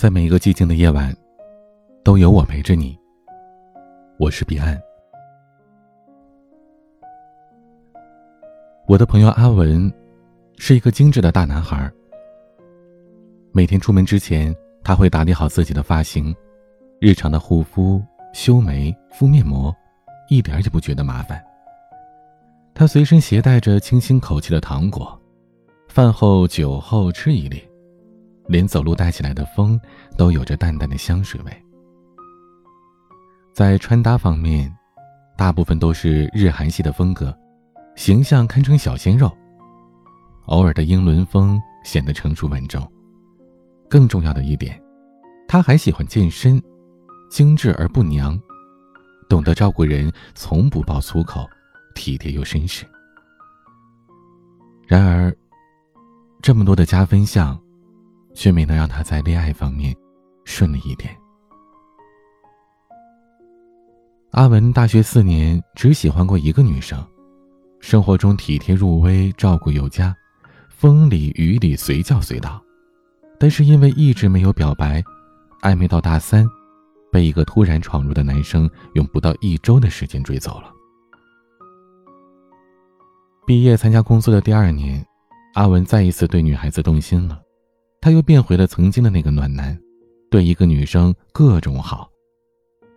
[0.00, 1.14] 在每一个寂静的夜晚，
[2.02, 2.98] 都有我陪着你。
[4.16, 4.80] 我是彼岸。
[8.86, 9.92] 我的朋友阿文
[10.56, 11.92] 是一个精致的大男孩。
[13.52, 16.34] 每天出门之前，他会打理好自己的发型，
[16.98, 19.70] 日常的护肤、修眉、敷面膜，
[20.30, 21.38] 一点也不觉得麻烦。
[22.72, 25.20] 他随身携带着清新口气的糖果，
[25.88, 27.62] 饭后酒后吃一粒。
[28.46, 29.80] 连走路带起来的风
[30.16, 31.64] 都有着淡淡的香水味。
[33.52, 34.74] 在穿搭方面，
[35.36, 37.36] 大部分都是日韩系的风格，
[37.96, 39.30] 形象堪称小鲜肉。
[40.46, 42.90] 偶尔的英伦风显得成熟稳重。
[43.88, 44.80] 更重要的一点，
[45.48, 46.62] 他还喜欢健身，
[47.28, 48.40] 精致而不娘，
[49.28, 51.44] 懂得照顾人，从不爆粗口，
[51.94, 52.84] 体贴又绅士。
[54.86, 55.36] 然而，
[56.40, 57.60] 这么多的加分项。
[58.34, 59.94] 却没能让他在恋爱方面
[60.44, 61.16] 顺利一点。
[64.32, 67.04] 阿文大学四年只喜欢过一个女生，
[67.80, 70.14] 生活中体贴入微，照顾有加，
[70.68, 72.62] 风里雨里随叫随到。
[73.38, 75.02] 但是因为一直没有表白，
[75.62, 76.46] 暧昧到大三，
[77.10, 80.70] 被一个突然闯入的男生用不到一周的时间追走了。
[83.46, 85.04] 毕业参加工作的第二年，
[85.54, 87.40] 阿文再一次对女孩子动心了。
[88.02, 89.78] 他又变回了曾经的那个暖男，
[90.30, 92.10] 对一个女生各种好。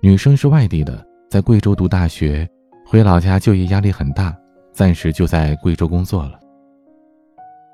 [0.00, 2.48] 女生是外地的，在贵州读大学，
[2.84, 4.36] 回老家就业压力很大，
[4.72, 6.40] 暂时就在贵州工作了。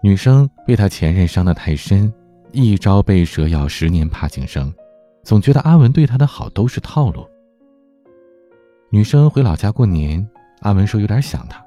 [0.02, 2.12] 女生被他前任伤得太深，
[2.52, 4.70] 一朝被蛇咬，十年怕井绳，
[5.22, 7.26] 总觉得阿文对她的好都是套路。
[8.90, 10.28] 女生回老家过年，
[10.60, 11.64] 阿文说有点想她，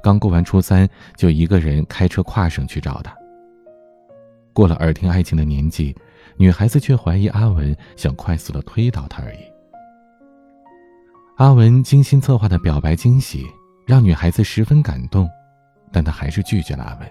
[0.00, 3.12] 刚过完初三，就一个人开车跨省去找她。
[4.54, 5.94] 过了耳听爱情的年纪，
[6.36, 9.38] 女孩子却怀疑阿文想快速的推倒她而已。
[11.36, 13.44] 阿文精心策划的表白惊喜
[13.84, 15.28] 让女孩子十分感动，
[15.90, 17.10] 但她还是拒绝了阿文。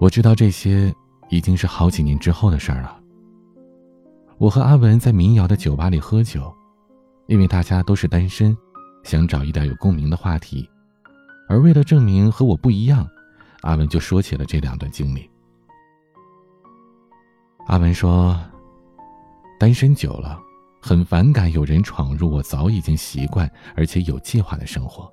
[0.00, 0.90] 我知道这些
[1.28, 2.98] 已经是好几年之后的事儿了。
[4.38, 6.50] 我和阿文在民谣的酒吧里喝酒，
[7.26, 8.56] 因为大家都是单身，
[9.04, 10.66] 想找一点有共鸣的话题，
[11.46, 13.06] 而为了证明和我不一样。
[13.62, 15.28] 阿文就说起了这两段经历。
[17.66, 18.38] 阿文说
[19.60, 20.40] ：“单身久了，
[20.80, 25.12] 很反感有人闯入我早已经习惯而且有计划的生活。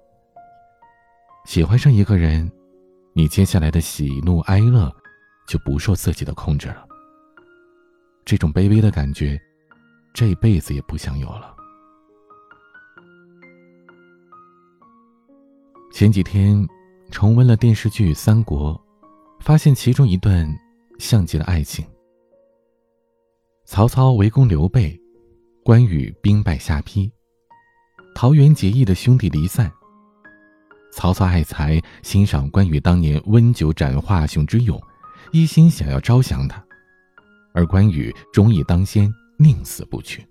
[1.45, 2.49] 喜欢上一个人，
[3.13, 4.93] 你接下来的喜怒哀乐
[5.45, 6.87] 就不受自己的控制了。
[8.25, 9.39] 这种卑微的感觉，
[10.13, 11.53] 这辈子也不想有了。”
[15.91, 16.65] 前几天。
[17.09, 18.73] 重温了电视剧《三国》，
[19.43, 20.47] 发现其中一段
[20.99, 21.85] 像极了爱情。
[23.65, 24.99] 曹操围攻刘备，
[25.63, 27.11] 关羽兵败下邳，
[28.13, 29.71] 桃园结义的兄弟离散。
[30.91, 34.81] 曹操爱才，欣赏关羽当年温酒斩华雄之勇，
[35.31, 36.63] 一心想要招降他，
[37.53, 40.25] 而关羽忠义当先，宁死不屈。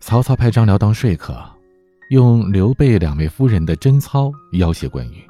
[0.00, 1.53] 曹操派张辽当说客。
[2.14, 5.20] 用刘备两位夫人的贞操要挟关羽，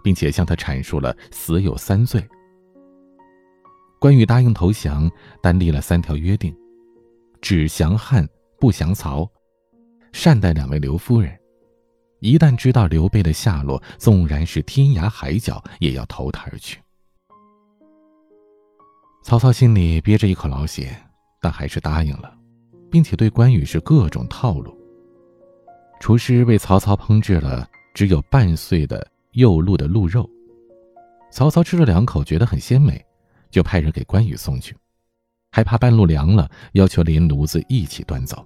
[0.00, 2.24] 并且向他阐述了死有三罪。
[3.98, 5.10] 关羽答应投降，
[5.42, 6.56] 但立了三条约定：
[7.40, 8.24] 只降汉，
[8.60, 9.28] 不降曹，
[10.12, 11.36] 善待两位刘夫人。
[12.20, 16.78] 一旦知道刘备的下落，纵然是天涯海角，也要投他而去。
[19.24, 20.96] 曹操心里憋着一口老血，
[21.40, 22.32] 但还是答应了，
[22.88, 24.78] 并且对关羽是各种套路。
[26.00, 30.28] 厨师为曹操烹制了只有半碎的幼鹿的鹿肉，
[31.30, 33.04] 曹操吃了两口，觉得很鲜美，
[33.50, 34.74] 就派人给关羽送去，
[35.52, 38.44] 还怕半路凉了，要求连炉子一起端走。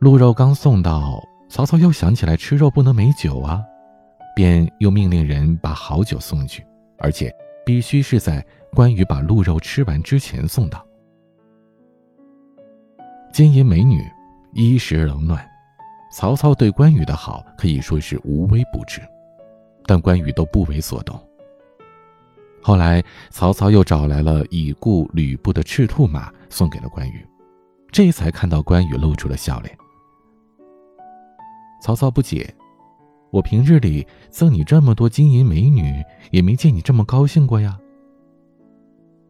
[0.00, 3.62] 鹿肉刚送到，曹操又想起来吃肉不能没酒啊，
[4.34, 6.66] 便又命令人把好酒送去，
[6.98, 7.32] 而且
[7.64, 10.84] 必须是在关羽把鹿肉吃完之前送到。
[13.32, 14.04] 金银美女，
[14.52, 15.48] 衣食冷暖。
[16.12, 19.00] 曹操对关羽的好可以说是无微不至，
[19.86, 21.18] 但关羽都不为所动。
[22.62, 27.26] 后来，曹操又找来了已故吕布的赤兔马送给了关羽，
[27.90, 29.76] 这才看到关羽露出了笑脸。
[31.82, 32.54] 曹操不解
[33.32, 36.00] ：“我平日里赠你这么多金银美女，
[36.30, 37.76] 也没见你这么高兴过呀。”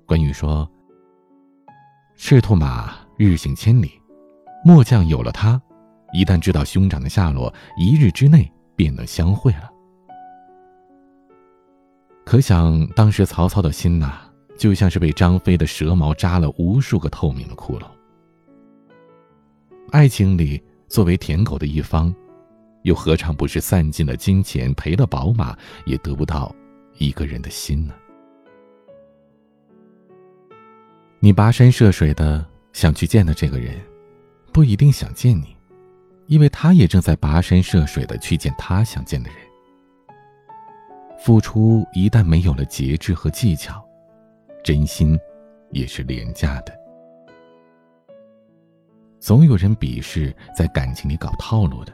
[0.05, 0.69] 关羽说
[2.17, 3.93] ：“赤兔马日行千里，
[4.65, 5.63] 末将有了它。”
[6.13, 9.71] 一旦知道兄长的下落，一日之内便能相会了。
[12.25, 14.21] 可想当时曹操的心呐，
[14.57, 17.85] 就像是被张飞的蛇矛扎了无数个透明的窟窿。
[19.91, 22.15] 爱情里，作为舔狗的一方，
[22.83, 26.55] 又何尝不是散尽了金钱，赔了宝马，也得不到
[26.99, 27.95] 一个人的心呢？
[31.19, 33.81] 你跋山涉水的想去见的这个人，
[34.53, 35.52] 不一定想见你，
[36.33, 39.39] 因为他也正在跋山涉水的去见他想见的人。
[41.19, 43.85] 付出一旦没有了节制和技巧，
[44.65, 45.21] 真心
[45.73, 46.73] 也是廉价的。
[49.21, 51.93] 总有人鄙视在感情里搞套路的，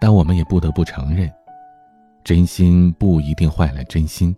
[0.00, 1.32] 但我们也不得不承认，
[2.24, 4.36] 真心不一定换来真心，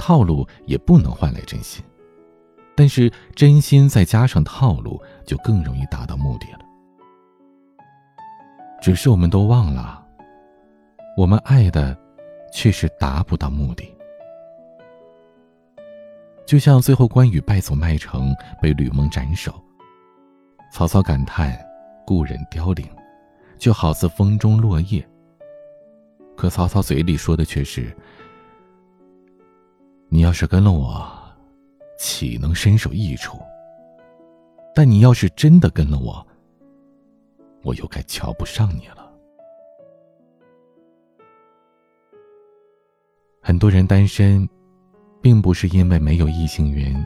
[0.00, 1.80] 套路也不能换来真心。
[2.74, 6.58] 但是真心再加上套路，就更容易达到目的了。
[8.82, 10.04] 只是我们都忘了，
[11.16, 11.96] 我们爱的，
[12.52, 13.88] 却是达不到目的。
[16.44, 19.54] 就像最后关羽败走麦城，被吕蒙斩首，
[20.72, 21.56] 曹操感叹
[22.04, 22.84] 故人凋零，
[23.56, 25.08] 就好似风中落叶。
[26.36, 27.96] 可曹操嘴里说的却是
[30.10, 31.08] ：“你要是跟了我。”
[32.00, 33.38] 岂能身首异处？
[34.74, 36.26] 但你要是真的跟了我，
[37.62, 39.12] 我又该瞧不上你了。
[43.40, 44.48] 很多人单身，
[45.20, 47.04] 并不是因为没有异性缘，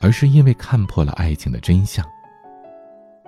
[0.00, 2.04] 而是因为看破了爱情的真相，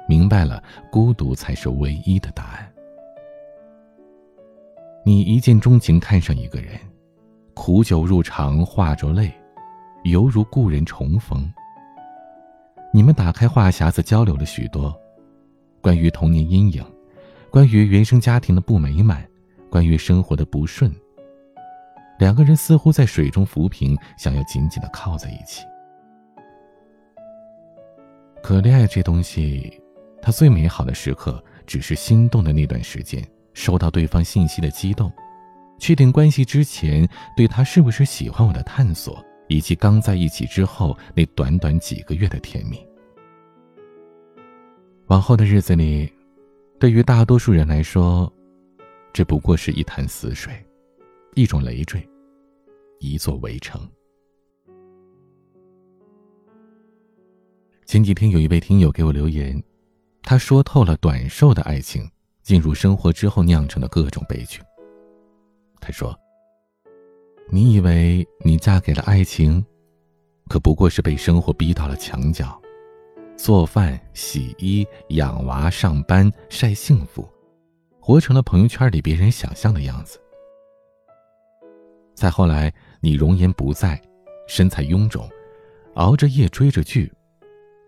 [0.09, 2.73] 明白了孤独才是唯一的答案。
[5.05, 6.79] 你一见钟情看上一个人，
[7.55, 9.33] 苦酒入肠，化着泪。
[10.05, 11.47] 犹如故人重逢。
[12.91, 14.99] 你们打开话匣子交流了许多，
[15.81, 16.85] 关于童年阴影，
[17.50, 19.27] 关于原生家庭的不美满，
[19.71, 20.94] 关于生活的不顺。
[22.19, 25.65] 两个人似乎在水中浮萍，想要紧紧的靠在一起。
[28.43, 29.73] 可恋爱这东西，
[30.21, 35.11] 它最美好的时刻，只是心动的那段时间，收到对方信息的激动，
[35.79, 39.25] 确定关系之前对他是不是喜欢我的探索。
[39.49, 42.79] 以及刚在一起之后那短短几个月的甜蜜，
[45.11, 46.09] 往后的日子里，
[46.79, 48.33] 对于大多数人来说，
[49.12, 50.55] 这不过是一潭死水，
[51.35, 52.09] 一种累赘，
[53.01, 53.81] 一座围城。
[57.87, 59.61] 前几天有一位听友给我留言，
[60.23, 62.09] 他说透了短寿的爱情
[62.45, 64.61] 进入生活之后酿成的各种悲剧。
[65.81, 66.17] 他说。
[67.53, 69.67] 你以为你嫁给了爱情，
[70.49, 72.62] 可不过是被生活逼到了墙角，
[73.43, 77.27] 做饭、洗衣、养娃、上班、晒幸福，
[77.99, 80.21] 活成了朋友圈里别人想象的样子。
[82.15, 82.71] 再后来，
[83.01, 83.99] 你容颜不在，
[84.47, 85.27] 身材臃肿，
[85.95, 87.11] 熬着夜追着剧，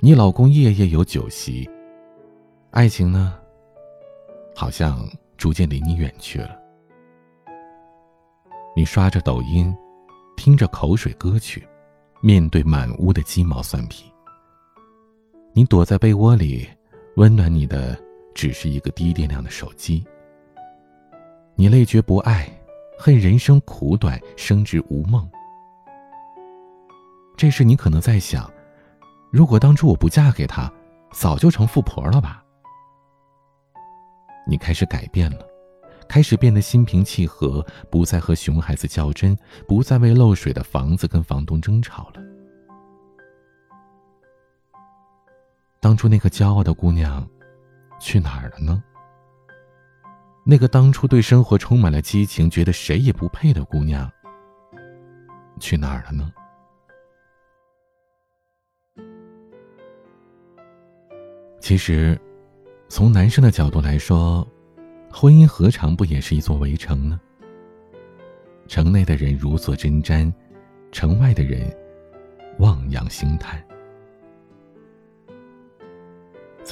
[0.00, 1.69] 你老公夜夜有酒席，
[2.70, 3.38] 爱情呢，
[4.56, 5.06] 好像
[5.37, 6.58] 逐渐离你远去了。
[8.75, 9.72] 你刷着抖音，
[10.34, 11.69] 听着口水歌曲，
[12.22, 14.11] 面对满屋的鸡毛蒜皮。
[15.54, 16.66] 你躲在被窝里，
[17.16, 17.99] 温暖你的
[18.34, 20.02] 只是一个低电量的手机。
[21.54, 22.49] 你累觉不爱，
[22.99, 25.28] 恨人生苦短，生之无梦。
[27.37, 28.50] 这时你可能在想：
[29.31, 30.72] 如果当初我不嫁给他，
[31.12, 32.43] 早就成富婆了吧？
[34.46, 35.46] 你开始改变了。
[36.08, 39.36] 开始变得心平气和，不再和熊孩子较真，
[39.67, 42.31] 不再为漏水的房子跟房东争吵了。
[45.82, 47.29] 当初那个骄傲的姑娘，
[47.98, 48.81] 去哪儿了呢？
[50.46, 54.08] 那个当初对生活充满了激情，觉得谁也不配的姑娘，
[55.58, 56.32] 去哪儿了呢？
[61.58, 62.17] 其实，
[62.89, 64.46] 从男生的角度来说。
[65.15, 67.20] 婚姻何尝不也是一座围城呢？
[68.67, 70.32] 城内的人如坐针毡，
[70.91, 71.70] 城外的人
[72.58, 73.62] 望洋兴叹。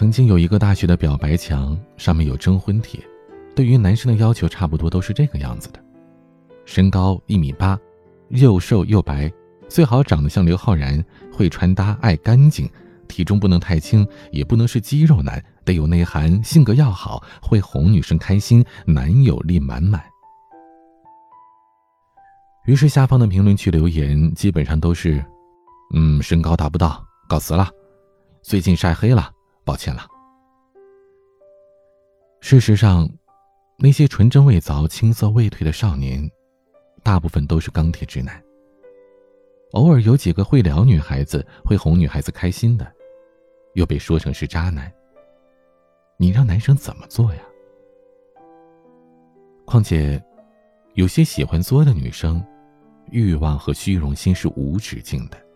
[0.00, 2.98] 曾经有一个大学的表白墙，上面有征婚帖，
[3.54, 5.84] 对于男生的要求差不多都是这个样子的：
[6.64, 7.78] 身高一米八，
[8.30, 9.30] 又瘦又白，
[9.68, 12.66] 最好长得像刘昊然，会穿搭，爱干净。
[13.08, 20.02] 体重不能太轻，也不能是肌肉男，得有内涵，性格要好，会哄女生开心，男友力满满。
[22.64, 25.22] 于是下方的评论区留言基本上都是
[25.92, 27.68] ：“嗯，身高达不到，告辞了。
[28.42, 29.30] 最近晒黑了，
[29.70, 30.04] 抱歉了。”
[32.42, 33.08] 事实上，
[33.78, 36.28] 那些纯真未凿、青涩未退的少年，
[37.04, 38.42] 大部分都是钢铁直男。
[39.74, 42.92] 偶尔有几个会聊女孩子、会哄女孩子开心的，
[43.74, 44.92] 又被说成是渣男。
[46.16, 47.40] 你让男生怎么做呀？
[49.64, 50.20] 况且，
[50.94, 52.44] 有些喜欢作的女生，
[53.12, 55.49] 欲望和虚荣心是无止境的。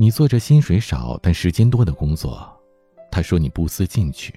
[0.00, 2.50] 你做着薪水少但时间多的工作，
[3.12, 4.32] 他说你不思进取；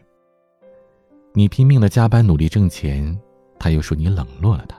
[1.34, 3.18] 你拼命的加班努力挣钱，
[3.58, 4.76] 他又说你冷落了他；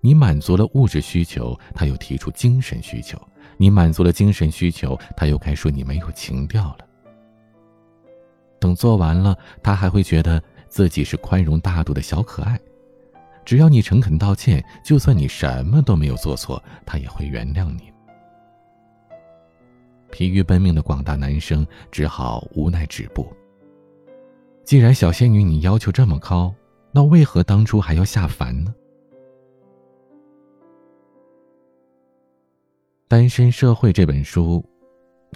[0.00, 3.18] 你满足了物质需求，他又提出精神需求；
[3.56, 6.86] 你满足了精神需求，他又该说你没有情调了。
[8.60, 12.56] 等做完了，他还会觉得自己是宽容大度的小可爱。
[13.44, 17.92] 只要你诚恳道歉，就算你什么都没有做错，他也会原谅你。
[20.10, 23.26] 疲于奔命的广大男生只好无奈止步。
[24.64, 26.54] 既然小仙女你要求这么高，
[26.92, 28.74] 那为何当初还要下凡呢？
[33.08, 34.64] 《单身社会》这本书，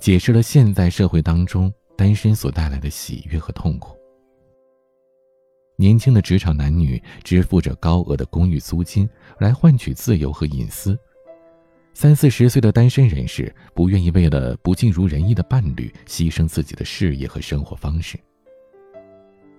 [0.00, 1.72] 解释了现在社会当中。
[1.94, 3.96] 单身所带来的喜悦和痛苦。
[5.76, 10.98] 年轻的职场男女支付着高额的公寓租金来换取自由和隐私，
[11.94, 18.18] 三四十岁的单身人士不愿意为了不尽如人意的伴侣牺牲自己的事业和生活方式。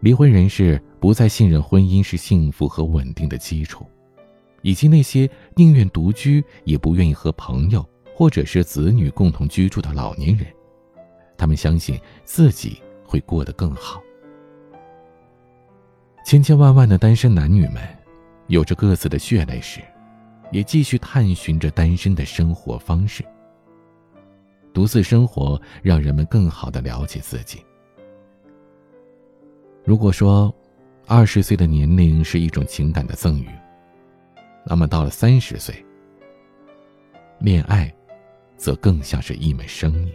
[0.02, 3.86] 离婚人士不再信任婚姻是幸福和稳定的基础，
[4.62, 10.46] 以及那些宁愿独居也不愿意和朋友或者是子女共同居住的老年人。
[11.38, 14.02] 他们相信自己会过得更好。
[16.26, 17.82] 千千万万的单身男女们，
[18.48, 19.82] 有着各自的血泪史，
[20.54, 23.26] 也继续探寻着单身的生活方式。
[24.72, 27.60] 独自生活，让人们更好的了解自己。
[29.84, 30.54] 如果说，
[31.08, 33.50] 二十岁的年龄是一种情感的赠予，
[34.64, 35.76] 那么到了三十岁，
[37.40, 37.94] 恋爱，
[38.56, 40.14] 则更像是一门生意。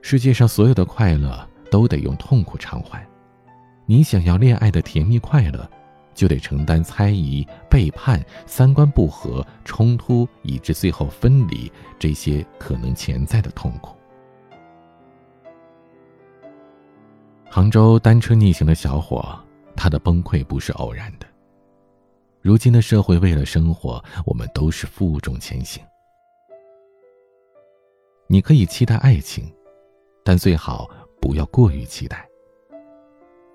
[0.00, 3.06] 世界上所有的快乐都得用痛苦偿还，
[3.84, 5.70] 你想要恋爱的甜蜜快乐，
[6.16, 13.94] 就得承担猜疑、背叛、三观不合、冲突，以致最后分离这些可能潜在的痛苦。
[17.48, 19.38] 杭州单车逆行的小伙，
[19.76, 21.26] 他的崩溃不是偶然的。
[22.40, 25.80] 如今的社会，为了生活，我们都是负重前行。
[28.26, 29.48] 你可以期待爱情。
[30.28, 32.28] 但最好不要过于期待。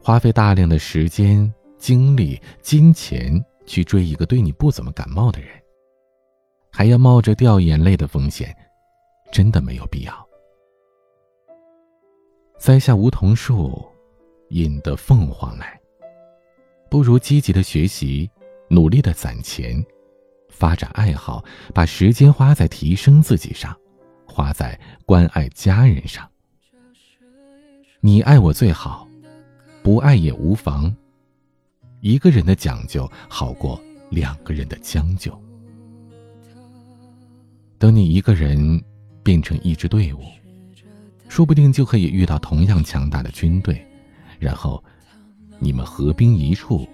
[0.02, 5.50] 花费大量的时间、精力、金钱去追一个对你不怎么感冒的人，
[6.72, 8.56] 还要冒着掉眼泪的风险，
[9.32, 10.30] 真的没有必要。
[12.60, 13.84] 栽下梧桐树，
[14.50, 15.76] 引得凤凰来。
[16.88, 18.30] 不如积极的学习，
[18.70, 19.84] 努力的攒钱，
[20.50, 23.76] 发展爱好，把时间花在提升自己上，
[24.28, 26.30] 花在关爱家人上。
[28.02, 29.08] 你爱我最好，
[29.82, 30.96] 不爱也无妨。
[32.02, 35.32] 一个人的讲究好过两个人的将就。
[37.78, 38.84] 等你一个人
[39.24, 40.20] 变成一支队伍，
[41.30, 43.86] 说不定就可以遇到同样强大的军队，
[44.40, 44.84] 然后
[45.60, 46.88] 你们合兵一处，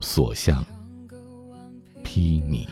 [0.00, 0.64] 所向
[2.02, 2.66] 披靡。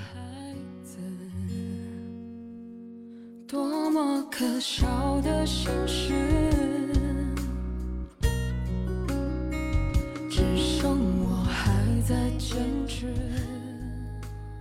[3.49, 6.50] 多么可笑的心事。
[10.41, 11.71] 只剩我还
[12.01, 12.57] 在坚
[12.89, 13.13] 持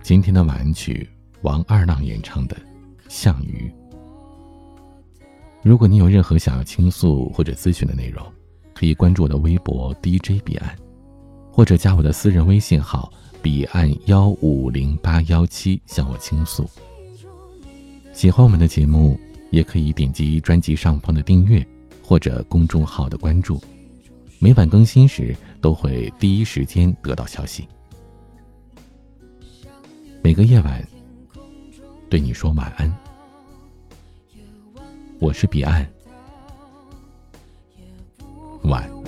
[0.02, 1.08] 今天的晚安曲，
[1.40, 2.54] 王二浪演唱的
[3.08, 3.72] 《项羽》。
[5.62, 8.22] 如果你有任何想要倾诉或者咨询的内容，
[8.74, 10.76] 可以关注我的微博 DJ 彼岸，
[11.50, 13.10] 或者加我的私人微信号
[13.40, 16.68] 彼岸幺五零八幺七向我倾诉。
[18.12, 19.18] 喜欢我们的节目，
[19.50, 21.66] 也可以点击专辑上方的订阅
[22.02, 23.58] 或者公众号的关注，
[24.42, 27.68] 每晚更新时都会第一时间得到消息。
[30.22, 30.82] 每个夜晚
[32.08, 32.90] 对你说晚安。
[35.18, 35.86] 我是彼岸。
[38.62, 38.99] 晚。